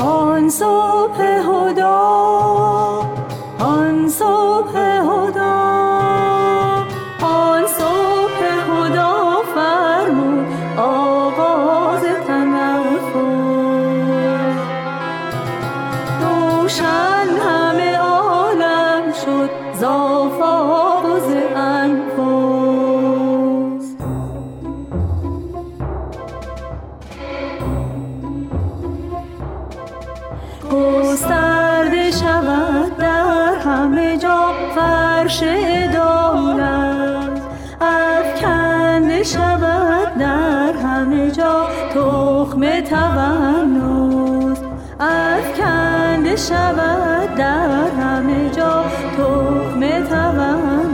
[0.00, 2.81] آن صبح هدا.
[46.48, 48.84] شود در همه جا
[49.16, 50.92] تخم تونس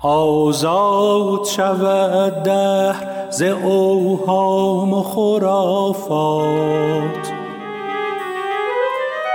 [0.00, 6.48] آزاد شود دهر ز اوهام و خرافات.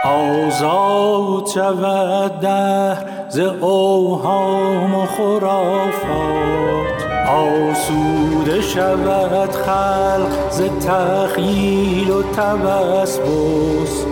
[0.05, 14.05] آزاد شود دهر ز اوهام و خرافات آسوده شود خلق ز تخیل و تبسبس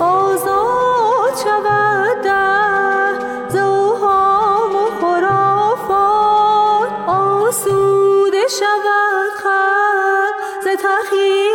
[0.00, 6.90] آزاد شود دهر ز اوهام و خرافات.
[7.08, 11.47] آسوده شود خلق ز تخیل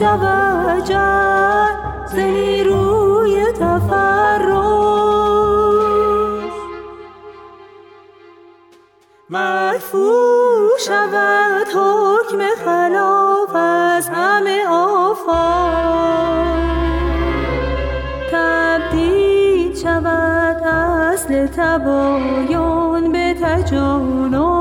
[0.00, 1.72] شود جر
[2.06, 4.50] ز نیروی تفرس.
[9.30, 15.20] مرفوع شود حکم خلاف از همه آفات
[18.32, 24.59] تبدیل شود اصل تباین به تجانس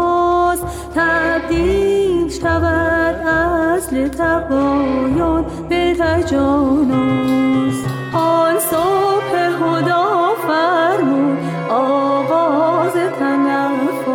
[3.90, 11.38] اصل تباین به تجانس آن صبح هدا فرمود
[11.70, 14.08] آغاز تنفس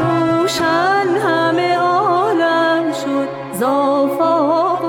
[0.00, 4.86] روشن همه عالم شد زافاق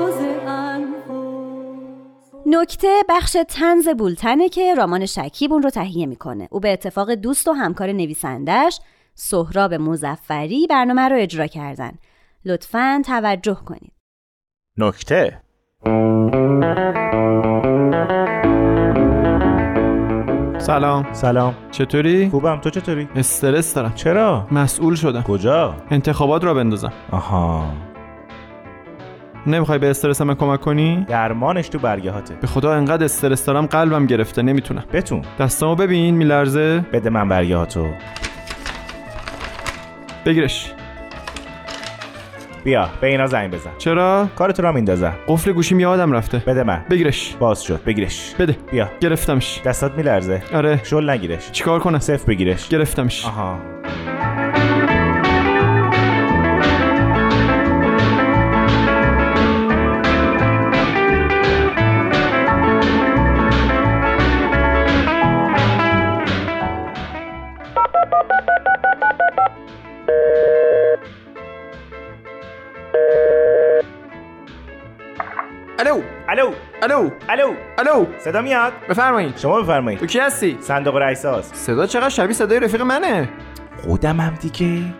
[2.46, 6.48] نکته بخش تنز بولتنه که رامان شکیب اون رو تهیه می‌کنه.
[6.50, 8.80] او به اتفاق دوست و همکار نویسندش
[9.20, 11.92] سهراب مزفری برنامه رو اجرا کردن.
[12.44, 13.92] لطفا توجه کنید.
[14.76, 15.40] نکته.
[20.58, 21.12] سلام.
[21.12, 21.54] سلام.
[21.70, 22.60] چطوری؟ خوبم.
[22.60, 23.92] تو چطوری؟ استرس دارم.
[23.94, 25.22] چرا؟ مسئول شدم.
[25.22, 26.92] کجا؟ انتخابات را بندازم.
[27.10, 27.72] آها.
[29.46, 32.34] نمی‌خوای به استرس من کمک کنی؟ درمانش تو برگهاته.
[32.34, 34.42] به خدا انقدر استرس دارم قلبم گرفته.
[34.42, 34.84] نمی‌تونم.
[34.92, 35.22] بتون.
[35.38, 36.84] دستامو ببین میلرزه.
[36.92, 37.86] بده من برگهاتو.
[40.28, 40.72] بگیرش.
[42.64, 43.70] بیا به اینا زنگ بزن.
[43.78, 45.14] چرا؟ کارتو را میندازم.
[45.28, 46.38] قفل گوشیم یادم رفته.
[46.38, 46.84] بده من.
[46.90, 47.36] بگیرش.
[47.40, 47.84] باز شد.
[47.84, 48.34] بگیرش.
[48.38, 48.56] بده.
[48.70, 48.90] بیا.
[49.00, 49.60] گرفتمش.
[49.64, 50.42] دستات میلرزه.
[50.54, 50.80] آره.
[50.84, 51.50] شل نگیرش.
[51.52, 52.68] چیکار کنم صفر بگیرش.
[52.68, 53.26] گرفتمش.
[53.26, 53.77] آها.
[75.78, 76.52] الو الو
[76.82, 79.36] الو الو الو صدا میاد؟ بفرمایید.
[79.36, 80.00] شما بفرمایید.
[80.00, 83.28] تو کی هستی؟ صندوق رئیساست صدا چقدر شبیه صدای رفیق منه.
[83.82, 84.94] خودم هم دیگه.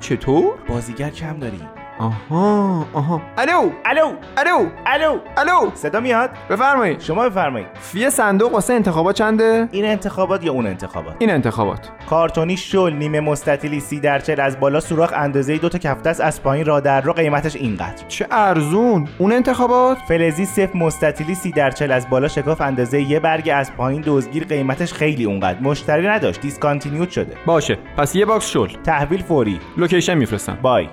[0.00, 1.60] چطور؟ بازیگر کم داری.
[1.98, 3.22] آها آها.
[3.38, 3.70] الو!
[3.84, 4.12] الو!
[4.36, 4.66] الو!
[4.86, 5.18] الو!
[5.36, 5.70] الو!
[5.74, 7.00] صدا میاد؟ بفرمایید.
[7.00, 7.68] شما بفرمایید.
[7.80, 11.90] فی صندوق واسه انتخابات چنده؟ این انتخابات یا اون انتخابات؟ این انتخابات.
[12.10, 16.20] کارتونی شل نیمه مستطیلی سی در چل از بالا سوراخ اندازه دو تا کف دسته
[16.20, 18.04] از پایین راه در رو قیمتش اینقدر.
[18.08, 19.08] چه ارزون.
[19.18, 23.72] اون انتخابات؟ فلزی سفت مستطیلی سی در چل از بالا شکاف اندازه یه برگ از
[23.72, 25.60] پایین دزدگیر قیمتش خیلی اونقدر.
[25.60, 27.34] مشتری نداشت discontinued شده.
[27.46, 27.78] باشه.
[27.96, 28.68] پس یه box شل.
[28.84, 29.60] تحویل فوری.
[29.76, 30.58] location میفرستم.
[30.62, 30.88] بای.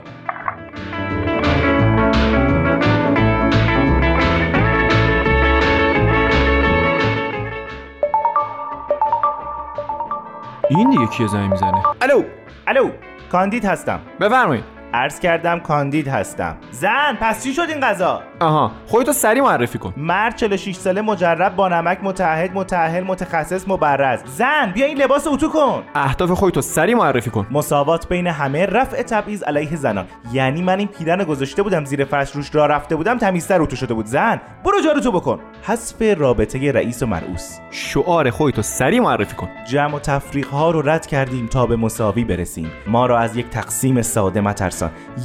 [10.78, 12.24] این دیگه کیه زنگ می‌زنه؟ الو
[12.68, 12.90] الو
[13.32, 14.00] کاندید هستم.
[14.20, 14.64] بفرمایید.
[14.94, 16.58] عرض کردم کاندید هستم.
[16.72, 19.94] زن پس چی شد این غذا؟ آها خودتو سری معرفی کن.
[19.98, 24.20] مرد 46 ساله مجرب با نمک متحد متأهل متخصص مبرز.
[24.26, 25.84] زن بیا این لباس اتو کن.
[25.96, 27.48] اهداف خودتو سری معرفی کن.
[27.52, 30.06] مساوات بین همه رفع تبعیض علیه زنان.
[30.34, 33.94] یعنی من این پیرن گذاشته بودم زیر فرش روش را رفته بودم تمیزتر اتو شده
[33.94, 34.06] بود.
[34.06, 35.40] زن برو جارو تو بکن.
[35.64, 39.50] حذف رابطه رئیس و مرعوس شعار خودتو سری معرفی کن.
[39.68, 42.72] جمع و تفریق ها رو رد کردیم تا به مساوی برسیم.
[42.88, 44.42] ما را از یک تقسیم ساده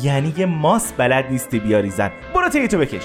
[0.03, 2.11] یعنی یه ماس بلد نیستی بیاری زن.
[2.35, 3.03] برو تیتو بکش.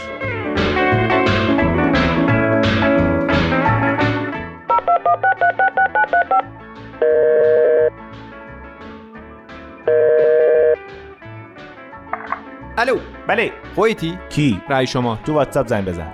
[12.77, 12.97] الو.
[13.27, 13.51] بله.
[13.75, 15.19] خودتی کی؟ رأی شما.
[15.25, 16.13] تو واتساپ زنگ بزن.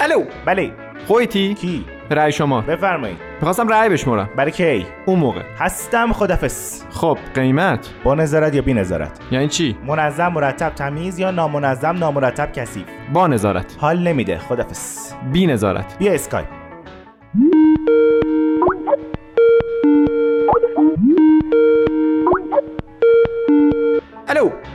[0.00, 0.24] الو.
[0.44, 0.72] بله.
[1.06, 2.60] خودتی کی؟ رأی شما.
[2.60, 3.16] بفرمایید.
[3.40, 5.42] می‌خواستم رأی بشمرم برای کی؟ اون موقع.
[5.58, 11.30] هستم خدافس خب قیمت؟ با نظارت یا بی نظارت یعنی چی؟ منظم مرتب تمیز یا
[11.30, 16.65] نامنظم نامرتب کثیف؟ با نظارت حال نمیده خدافس بی نظارت بیا اسکایپ.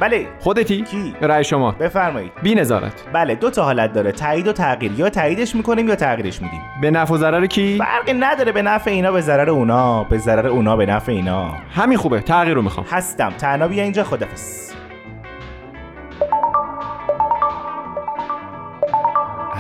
[0.02, 0.28] بله.
[0.40, 1.72] خودتی؟ کی؟ رأی شما.
[1.72, 2.32] بفرمایید.
[2.44, 2.94] بی نظارت.
[3.14, 4.12] بله دو تا حالت داره.
[4.12, 4.92] تایید و تغییر.
[4.98, 6.62] یا تاییدش می‌کنیم یا تغییرش میدیم.
[6.82, 8.52] به نفع و ضرر کی؟ فرقی نداره.
[8.52, 10.04] به نفع اینا به ضرر اونا.
[10.04, 11.50] به ضرر اونا به نفع اینا.
[11.76, 12.20] همین خوبه.
[12.22, 12.86] تغییر رو می‌خوام.
[12.92, 13.30] هستم.
[13.30, 14.74] تنها بیا اینجا خدافس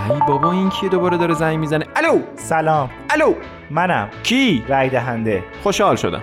[0.10, 2.20] ای بابا این کیه دوباره داره زنگ می‌زنه؟ الو!
[2.36, 2.90] سلام.
[3.10, 3.34] الو!
[3.70, 4.10] منم.
[4.24, 6.22] کی؟ رای دهنده خوشحال شدم.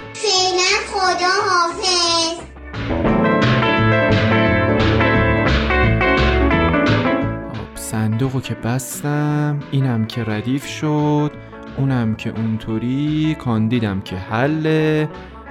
[8.18, 11.30] صندوقو که بستم اینم که ردیف شد
[11.76, 15.08] اونم که اونطوری کاندیدم که حله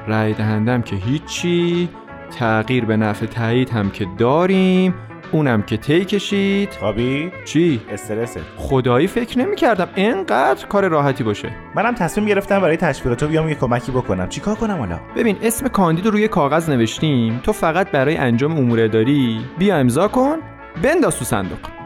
[0.08, 1.90] رای دهندم که هیچی
[2.38, 4.94] تغییر به نفع تایید هم که داریم
[5.32, 6.70] اونم که تی کشید.
[6.80, 11.52] خوابی؟ چی؟ استرسه خدایی فکر نمی کردم اینقدر کار راحتی باشه.
[11.76, 14.30] منم تصمیم گرفتم برای تشویق تو بیام یه کمکی بکنم.
[14.30, 18.82] چیکار کنم حالا؟ ببین اسم کاندید رو روی کاغذ نوشتیم تو فقط برای انجام امور
[18.82, 20.38] اداری بیا امضا کن
[20.84, 21.77] بنداز تو صندوق.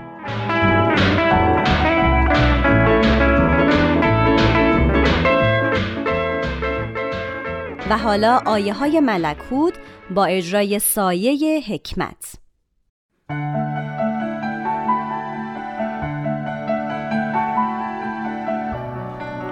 [7.92, 9.74] و حالا آیه های ملکوت
[10.16, 12.36] با اجرای سایه حکمت.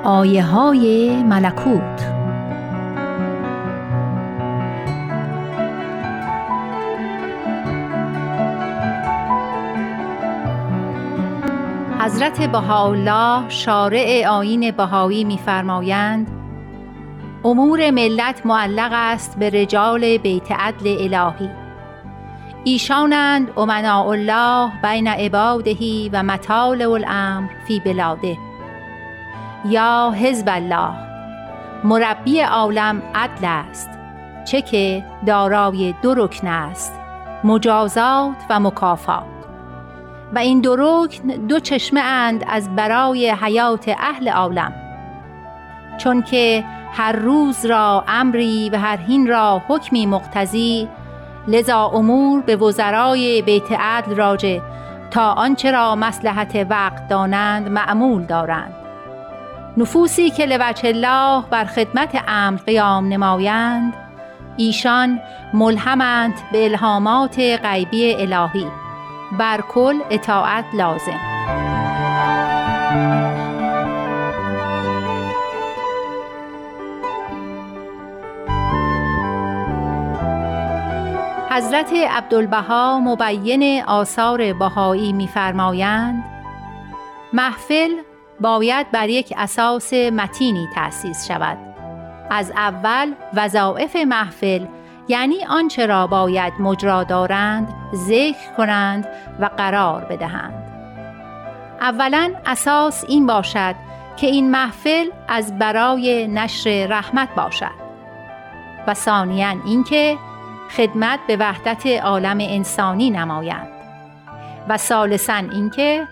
[0.03, 2.13] آیه های ملکوت.
[11.99, 16.38] حضرت بهاءالله شارع آین بهایی می‌فرمایند
[17.45, 21.49] امور ملت معلق است به رجال بیت عدل الهی.
[22.63, 28.37] ایشانند امناء الله بین عبادهی و مطالع الامر فی بلاده.
[29.65, 30.91] یا حزب الله
[31.83, 33.89] مربی عالم عدل است
[34.45, 36.93] چه که دارای دو رکن است
[37.43, 39.23] مجازات و مکافات.
[40.35, 44.73] و این دو رکن دو چشمه اند از برای حیات اهل عالم.
[45.97, 46.63] چون که
[46.93, 50.89] هر روز را امری و هر هین را حکمی مقتضی
[51.47, 54.59] لذا امور به وزرای بیت عدل راجع
[55.11, 58.73] تا آنچه را مسلحت وقت دانند معمول دارند.
[59.77, 63.93] نفوسی که لوجه الله بر خدمت امر قیام نمایند
[64.57, 65.19] ایشان
[65.53, 68.67] ملهمند به الهامات غیبی الهی.
[69.39, 71.38] بر کل اطاعت لازم.
[81.59, 86.23] حضرت عبدالبها مبین آثار بهایی می‌فرمایند
[87.33, 87.89] محفل
[88.39, 91.57] باید بر یک اساس متینی تأسیس شود.
[92.29, 94.65] از اول وظایف محفل
[95.07, 99.07] یعنی آنچه را باید مجرا دارند ذکر کنند
[99.39, 100.53] و قرار بدهند.
[101.81, 103.75] اولا اساس این باشد
[104.17, 107.79] که این محفل از برای نشر رحمت باشد.
[108.87, 110.17] و ثانیا اینکه
[110.77, 113.67] خدمت به وحدت عالم انسانی نمایند.
[114.69, 116.07] و ثالثا اینکه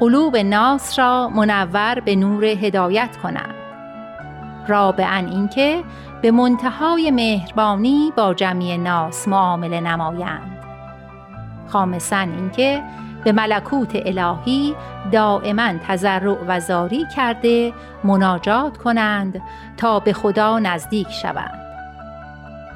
[0.00, 3.54] قلوب ناس را منور به نور هدایت کنند.
[4.68, 5.84] رابعا اینکه
[6.22, 10.64] به منتهای مهربانی با جمعی ناس معامله نمایند.
[11.68, 12.82] خامسا اینکه
[13.24, 14.74] به ملکوت الهی
[15.12, 17.72] دائما تضرع و زاری کرده
[18.04, 19.42] مناجات کنند
[19.76, 21.59] تا به خدا نزدیک شوند.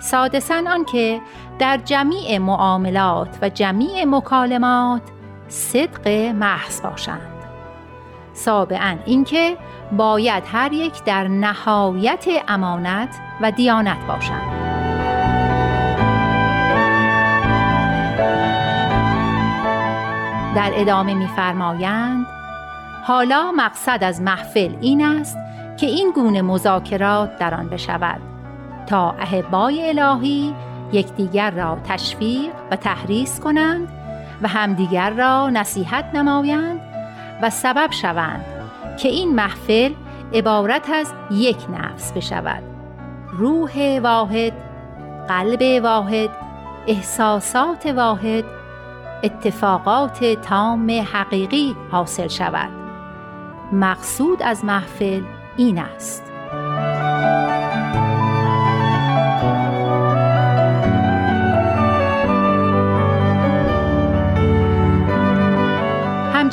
[0.04, 1.20] سادسا آنکه
[1.58, 5.02] در جمیع معاملات و جمیع مکالمات
[5.48, 7.44] صدق محض باشند.
[8.32, 9.56] سابعا اینکه
[9.92, 13.08] باید هر یک در نهایت امانت
[13.40, 14.50] و دیانت باشند.
[20.56, 22.26] در ادامه می‌فرمایند
[23.04, 25.36] حالا مقصد از محفل این است
[25.76, 28.33] که این گونه مذاکرات در آن بشود.
[28.86, 30.54] تا احبای الهی
[30.92, 33.88] یکدیگر را تشویق و تحریس کنند
[34.42, 36.80] و همدیگر را نصیحت نمایند
[37.42, 38.44] و سبب شوند
[38.98, 39.92] که این محفل
[40.34, 42.62] عبارت از یک نفس بشود.
[43.32, 44.52] روح واحد
[45.28, 46.30] قلب واحد
[46.86, 48.44] احساسات واحد
[49.22, 52.70] اتفاقات تام حقیقی حاصل شود.
[53.72, 55.22] مقصود از محفل
[55.56, 56.33] این است.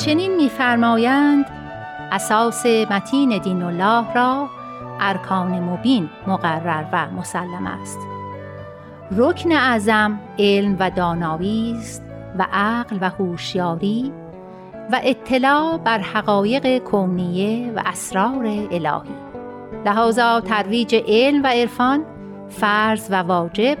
[0.02, 1.46] همچنین میفرمایند
[2.12, 4.48] اساس متین دین الله را
[5.00, 7.98] ارکان مبین مقرر و مسلم است.
[9.16, 12.02] رکن اعظم علم و دانایی است
[12.38, 14.12] و عقل و هوشیاری
[14.92, 19.14] و اطلاع بر حقایق کونیه و اسرار الهی.
[19.86, 22.04] لحاظا ترویج علم و عرفان
[22.48, 23.78] فرض و واجب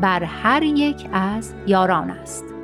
[0.00, 2.55] بر هر یک از یاران است.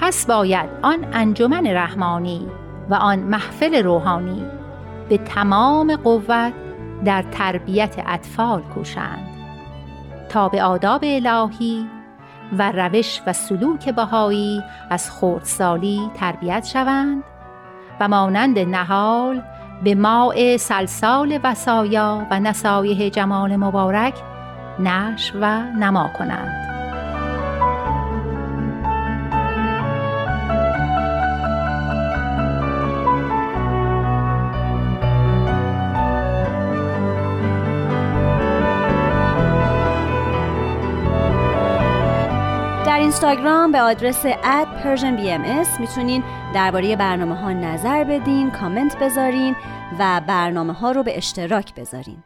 [0.00, 2.48] پس باید آن انجمن رحمانی
[2.90, 4.44] و آن محفل روحانی
[5.08, 6.52] به تمام قوت
[7.04, 9.28] در تربیت اطفال کوشند
[10.28, 11.86] تا به آداب الهی
[12.58, 17.22] و روش و سلوک بهایی از خردسالی تربیت شوند
[18.00, 19.42] و مانند نهال
[19.84, 24.14] به ماء سلسال وسایا و نصایح جمال مبارک
[24.78, 26.67] نش و نما کنند.
[43.18, 49.56] اینستاگرام به آدرس @persianbms می‌تونین درباره برنامه ها نظر بدین، کامنت بذارین
[49.98, 52.22] و برنامه ها رو به اشتراک بذارین.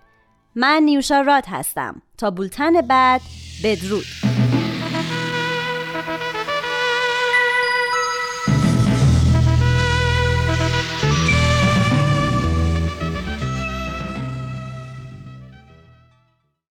[0.57, 2.03] من نیوشا راد هستم.
[2.19, 3.21] تا بولتن بعد
[3.65, 4.32] بدرود.